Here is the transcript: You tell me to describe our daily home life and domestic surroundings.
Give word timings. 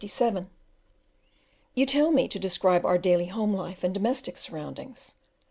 You 1.75 1.85
tell 1.85 2.09
me 2.09 2.27
to 2.27 2.39
describe 2.39 2.87
our 2.87 2.97
daily 2.97 3.27
home 3.27 3.53
life 3.53 3.83
and 3.83 3.93
domestic 3.93 4.35
surroundings. 4.35 5.13